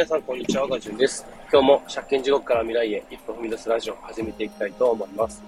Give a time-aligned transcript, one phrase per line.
[0.00, 0.66] 皆さん、こんにちは。
[0.66, 1.26] ガジュンです。
[1.52, 5.42] 今日も借金地獄から未来へ一歩踏み出すラジオを始めていきたいと思います。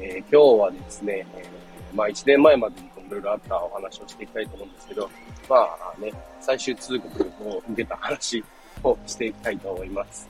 [0.00, 5.10] えー、今日はですね、えー、まあ1年前までにいろいろあったお話をしていきたいと思うんですけど、
[5.46, 6.10] まあね、
[6.40, 8.42] 最終通告を受けた話
[8.82, 10.26] をしていきたいと思います。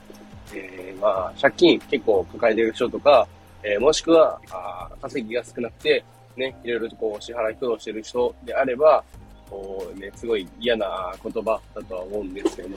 [0.52, 3.28] えー、まあ、借金結構抱えてる人とか、
[3.62, 6.04] えー、もしくは、あ稼ぎが少なくて、
[6.36, 9.04] ね、いろいろとこう支払い苦労してる人であれば、
[9.52, 12.68] こうね、すごい嫌な言葉だとは思うんですけど、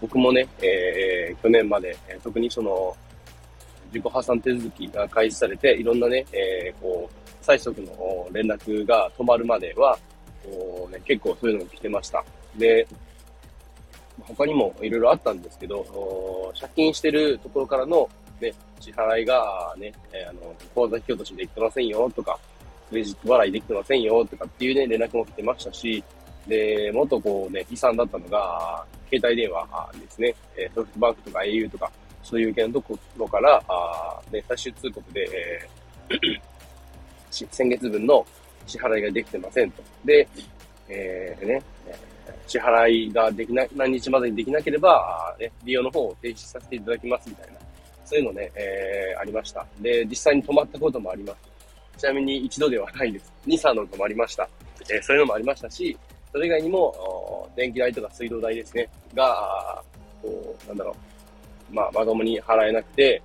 [0.00, 2.96] 僕もね、えー、去年まで、特にその、
[3.92, 9.98] 自己破産手続きが開始されて、いろんなね、えー、こう、催促の連絡が止まるまでは、
[10.42, 12.24] こうね、結構そういうのが来てました。
[12.56, 12.88] で、
[14.22, 15.84] 他にもいろいろあったんですけど、
[16.58, 18.08] 借金してるところからの、
[18.40, 22.38] ね、支払いがね、えー、あの、口座引き落としできてませんよとか、
[22.88, 26.02] クレジット払いできてませんよとかっていうね、連絡も来てましたし、
[26.46, 29.66] で、もっとこうね、悲惨だったのが、携帯電話
[30.00, 30.34] ですね、
[30.74, 31.90] ソフトバンクとか au とか、
[32.22, 35.82] そういう系のところから、あね、最終通告で、えー
[37.30, 38.24] 先月分の
[38.66, 39.82] 支払いができてませんと。
[40.04, 40.26] で、
[40.88, 41.62] えー、ね、
[42.46, 47.54] 支払いができない、何日までにできなければ、ね、利用の方を停止させていただきますみたいな、
[48.04, 49.66] そういうのね、えー、ありました。
[49.80, 51.38] で、実際に止まったこともあります。
[51.98, 53.32] ちなみに一度ではないです。
[53.46, 54.48] 2、3度止まりました。
[54.90, 55.96] えー、そういうのもありましたし、
[56.32, 59.82] それ以外にも、電気代とか水道代ですね、が、
[60.22, 60.96] こう、なんだろ
[61.70, 63.22] う、まあ、まともに払えなくて、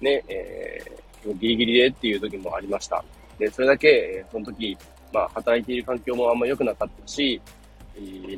[0.00, 3.02] ね、えー、ギリギリでっていう時もありました。
[3.38, 4.76] で、それだけ、その時、
[5.12, 7.40] まあ、働いている環境もあんま良くなかったし、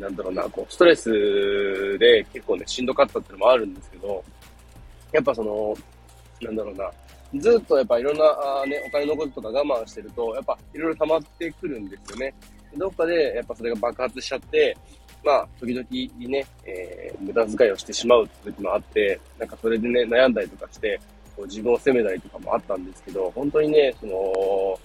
[0.01, 4.23] なんだろうな、こう、ストレスで結構ね、しんどかったっていうのもあるんですけど、
[5.13, 5.75] やっぱその、
[6.41, 6.91] なんだろうな、
[7.37, 12.35] ずっとやっぱいろんな、あね、お金のこととか我慢してると、やっぱいろいろ溜まってくるんですよね。
[12.77, 14.77] どっかでやっぱそれが爆発しちゃって、
[15.25, 15.87] まあ、時々
[16.31, 21.01] ね、えー、無駄遣いをしてしまう時もあって、なんかそれでね、悩んだりとかして、
[21.35, 24.79] こう自分を責めたりとかもあったんですけど、本当にね、その、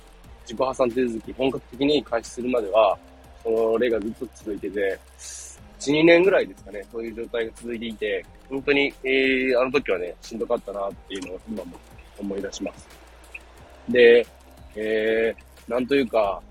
[0.43, 2.97] 自己破産手続き本格的に開始するまでは、
[3.43, 4.99] それがずっと続いてて、
[5.79, 11.77] 1、2年ぐらいですかね、そういう状態が続いていて、本当に、えー、あの時はね、しんどかったなっていうのを今も
[12.17, 12.87] 思い出します。
[13.89, 14.25] で、
[14.75, 16.41] えー、なんというか、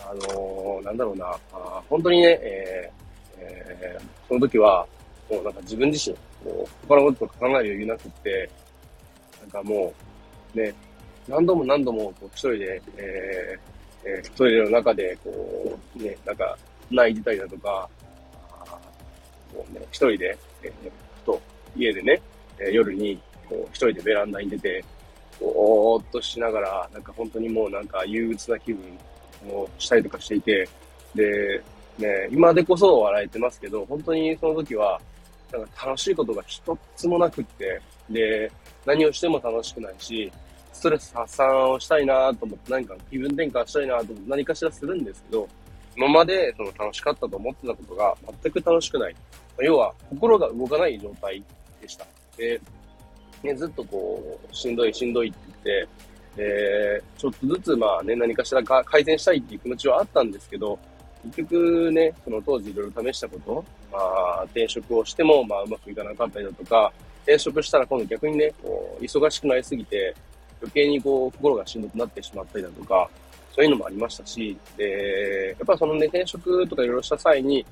[0.00, 3.08] あのー、なんだろうな、あ本当にね、えー
[3.40, 4.86] えー、その時は、
[5.30, 8.50] もうなんか自分自身、こう他のこととか考える余裕なくって、
[9.40, 9.92] なんかも
[10.54, 10.74] う、ね、
[11.28, 16.56] 何度も何度もこう一人で、えーえー、トイレの中で、こう、ね、なんか
[16.90, 17.88] 泣いてたりだとか、
[19.54, 20.72] もうね、一人で、えー、
[21.16, 21.40] ふと
[21.76, 22.20] 家でね、
[22.58, 24.84] えー、夜にこう一人でベランダに出て、
[25.40, 28.98] ぼーっとしながら、なんか本当にもうなんか憂鬱な気分
[29.46, 30.68] をしたりとかしていて、
[31.14, 31.62] で、
[31.98, 35.00] ね、今でこそ笑えてますけど、本当にその時は、
[35.52, 38.50] なんか楽しいことが一つもなくって、で、
[38.86, 40.30] 何をしても楽しくないし、
[40.72, 45.48] ストレス発散をしたいなと思って、何か気分転換したいなと思って何かしらするんですけど、
[45.96, 49.16] 今までその楽しかったと思ってたことが全く楽しくない。
[49.60, 51.42] 要は、心が動かない状態
[51.80, 52.06] でした。
[52.36, 52.60] で、
[53.42, 55.88] ね、ずっとこう、しんどいしんどいって言って、
[56.38, 60.78] えー、ちょっとずつまあね、何かしらか改善したいっていう気持ちはあったんですけど、
[61.24, 70.14] 結局ね、その当時いろいろ試したこと、まあ、転職をしても、まあ、うまくいかなかったりだとか、転職したら今度逆にね、こう、忙しくなりすぎて、
[70.60, 73.10] 余計にこう、心がしんどくなってしまったりだとか、
[73.54, 77.66] そういうのもありましたし、で、やっぱそのね、転職とかいろいろした際に、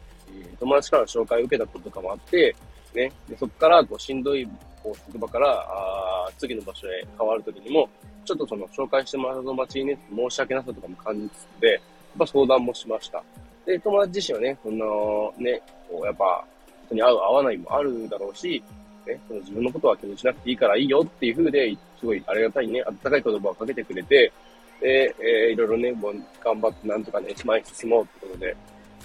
[0.59, 2.55] 友達から紹介を受けたこととかもあって、
[2.95, 4.47] ね、でそこからこうしんどい
[4.83, 7.89] こう職場からあ次の場所へ変わるときにも、
[8.27, 11.81] ちょっとその紹介してもらった友達にね、申し訳なさとかも感じつつで、やっ
[12.19, 13.23] ぱ相談もしました。
[13.65, 16.45] で、友達自身はね、そのね、こうやっぱ
[16.87, 18.63] 人に合う合わないもあるだろうし、
[19.07, 24.33] ね、その自分のことは気にしなくていいからいいよっていう風で、すごいありがたいね、あったかい言葉をかけてくれて、
[24.81, 28.57] で、えー、いろいろね、もう頑張ってなんとかね、前に進もうってことで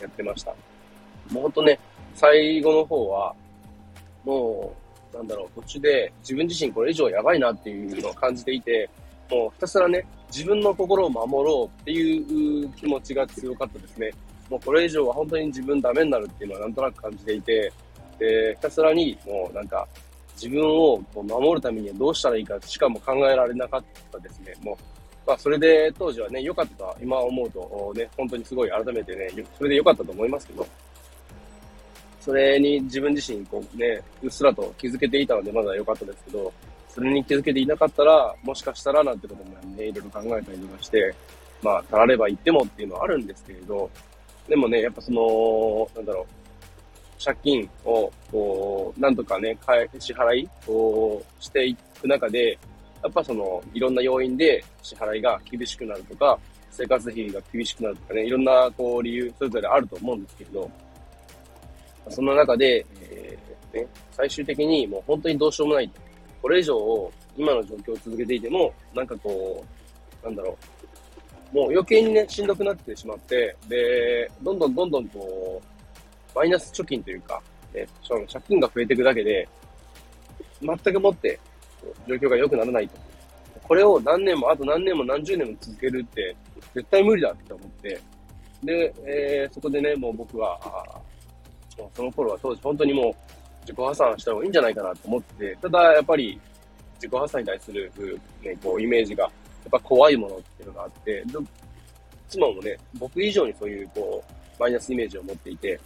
[0.02, 0.52] やってました。
[1.32, 1.80] もうほんとね、
[2.16, 3.34] 最後の方は、
[4.26, 4.74] も
[5.14, 8.90] う、なんだろう、途中で自分自身これ以上やばいなっていうのを感じていて、
[9.32, 14.12] もうひたすらね、自分の心を守ろうっていう気持ちが強かったですね。
[14.50, 17.72] もうこれ以上は本当に自分ダメになるっていうのはなんとなく感じていて、
[18.20, 19.88] で、ひたすらにもうなんか
[20.36, 24.54] 自分をこう守るためにはどうしたらいいかしかも考えられなかったですね。
[24.62, 24.76] もう、
[25.26, 30.68] まあそれで当時はね、良かった今思うとね、本当にすごい改めてね、それで良かったと思いますけど、
[32.20, 36.52] それに自分自身こうね、うっすらと気づけていたのでまだ良かったですけど、
[36.94, 41.14] それに気づけていなかったら、もしかしたらなんてこともね、いろいろ考えたりとかして、
[41.62, 43.90] まあ、たられば言ってもっていうのはあるんですけれど、
[44.48, 52.58] でもね、やっぱその、なんだろう、借金を、こう、なんとかね、返支払いをしていく中で、
[53.04, 56.38] やっぱその、いろんな要因で支払いが厳しくなるとか、
[56.72, 60.72] 生活費が厳しくなるとかね、いろんなこう理由、それぞれあると思うんですけれど、
[62.10, 65.92] その中で、えー、ね、最終的にもう本当にどうしようもない。
[66.42, 69.64] これ以上、今の状況を続けていても、なんかこ
[70.24, 70.58] う、なんだろ
[71.54, 77.42] う、もう余計にね、しんどくなってしまって、で、どんどんどんどんこう、マイナス貯金というか、
[77.74, 79.48] ね、その借金が増えていくだけで、
[80.62, 81.40] 全くもって
[82.08, 82.98] 状況が良くならないと。
[83.64, 86.36] これを何年も、あと何年も何十年も続けるって、
[86.74, 88.00] 絶対無理だって思って、
[88.64, 90.60] で、えー、そこでね、もう僕は、
[91.96, 93.16] その頃は当時本当にもう
[93.62, 96.40] 自己破産した方がいいんじゃないかなと思って、ただやっぱり
[96.96, 97.92] 自己破産に対する、
[98.44, 99.32] ね、こうイメージがやっ
[99.72, 101.24] ぱ怖いものっていうのがあって、
[102.30, 105.80] 妻もね、僕以上にそういうこう、マイナスイメージを持っていて、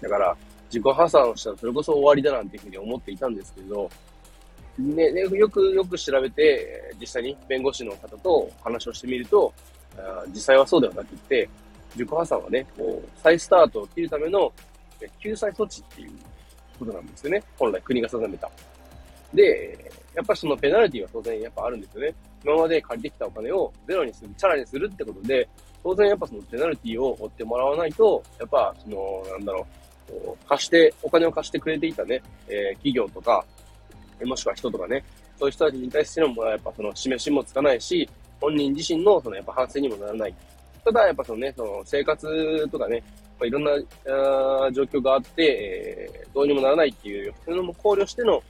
[0.00, 3.90] だから自己破産をしたらそれこそ終わりだなんていうふうに思っていたんですけど、
[4.78, 9.52] ね、ね、よくよく調べて、実際に弁護士の方と話をしてみると、
[9.98, 11.48] あ実際はそうではなくって、
[11.94, 14.52] 自己破産はね、こう、再スタートを切るための
[15.20, 16.12] 救済措置っていう
[16.80, 17.42] ことなんですよね。
[17.58, 18.50] 本来国が定めた。
[19.32, 22.14] で、やっぱりそのペナルティは当然やっぱあるんですよね。
[22.44, 25.48] 今まで借りてきたお金をゼロにする、チャラにするってことで、
[25.82, 29.66] 当然やっぱそのペナルティを負ってもらわないと、やっぱその、なんだろ
[30.10, 33.44] う、貸して、お金を貸してくれていたね、えー、企業とか、
[34.24, 35.04] もしくは人とかね、
[35.38, 38.08] そういう人たちに対してのも、やっぱその示しもつかないし、
[38.40, 40.34] 本人自身のそのやっぱ反省にもならない。
[40.84, 43.02] ただやっぱそのね、その生活とかね、
[43.38, 45.79] ま、いろんなあ状況があって、
[46.34, 48.42] どうにもならないっていう、そういうのも考慮しての、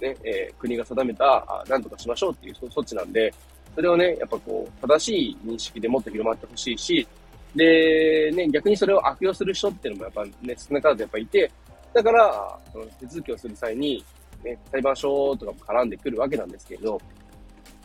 [0.00, 3.32] ね、えー、国が定めた、あなんとかしましょうっていう措置なんで、
[3.74, 7.06] それをね、やっぱこう、正しい認識でもっと広まってほしいし、
[7.54, 11.50] で、ね、逆にそれを悪用する人っていうのもやっぱね、少なからずやっぱいて、
[11.92, 14.04] だから、その手続きをする際に、
[14.44, 17.00] ね、裁判所とかも絡んでくるわけなんですけれど、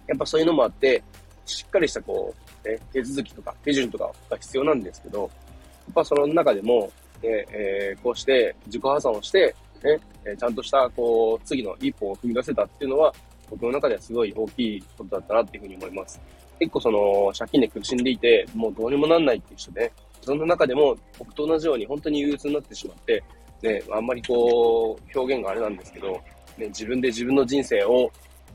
[0.07, 1.03] やっぱそういうのもあって、
[1.45, 2.33] しっかりしたこ
[2.65, 6.91] う、ね、手続きとか手順とかが必要なんですけど、やっぱその中でも、
[7.23, 13.13] ね、えー、こうして自己破産をして、ね、えちゃんとした、こう、次の一歩を踏み出せたっていうのは、
[13.49, 16.21] 僕の中ではすごい大きいことだったなっていうふうに思います。
[16.59, 19.91] 結構その、借金で苦しんでいて、もうどうにもなんないっていう人ね、
[20.21, 23.21] そんな中でも僕と同じように本当に憂鬱になってしまって、
[23.61, 26.11] ね、あんまりこう、表現があれなんですけど、
[26.57, 28.09] ね、自分で自分の人生を、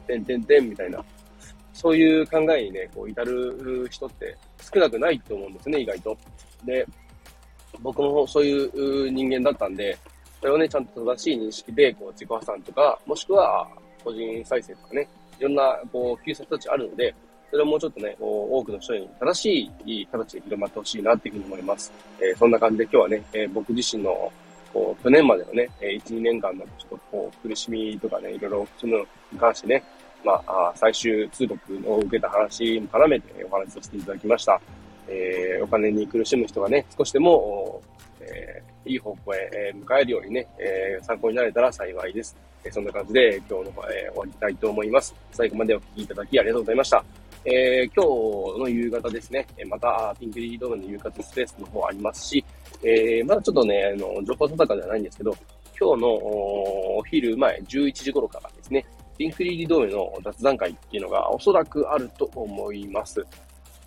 [0.06, 1.04] てんてんてんみたいな、
[1.74, 4.36] そういう考えにね、こう、至る人って
[4.72, 6.16] 少なくないと思うんですね、意外と。
[6.64, 6.86] で、
[7.82, 9.96] 僕もそういう人間だったんで、
[10.40, 13.66] それをね、ちゃんと正しい認識で、こう、自己破産とか、もしくは、
[14.04, 15.08] 個人再生とかね、
[15.38, 17.14] いろんな、こう、救済措置あるので、
[17.50, 21.90] それをもうちょっとね、こう多くの人に正しい形で広まってほしいなっていうふうに思います。
[22.20, 24.30] えー、そんな感じで今日はね、えー、僕自身の
[24.72, 28.98] こう、去年までのねえ、1、2年間のちょっとこう、苦しみとかね、いろいろ、その
[29.32, 29.82] に関してね、
[30.24, 34.60] まあ、最終通告を受けた話も絡めてお話しさせていただきました。
[35.08, 37.80] えー、お金に苦しむ人がね、少しでも、
[38.20, 42.36] えー、いい方向へ迎えるようにね、えー、参考になれたら幸いです。
[42.64, 45.14] えー、そんな感じで今日の方、えー、終わりたいと思います。
[45.32, 47.04] 最後までお聴きいただきありがとうございました。
[47.44, 52.44] えー、今日の夕方ですね、またピンクリードームの夕方スペースの方ありますし、
[52.82, 55.34] えー、まだちょっとね、あの、情報定かではないんですけど、
[55.78, 58.84] 今日のお昼前11時頃からですね、
[59.16, 63.24] ピンクリードームの雑談会っていうのがおそらくあると思います。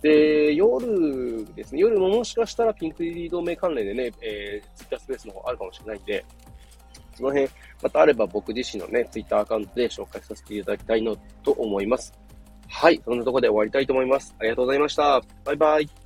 [0.02, 6.24] で、夜ですね、夜ももしかしたらピンクリー同盟関連でね、えー、ツイッタースペースの方あるかもしれないんで、
[7.14, 7.48] その辺、
[7.82, 12.12] またあれば僕自身のね、ツイッターアカウントで紹介させていただきたいのと思います。
[12.68, 14.34] はい、そんなところで終わりたいと思います。
[14.40, 15.22] ありがとうございました。
[15.44, 16.01] バイバイ。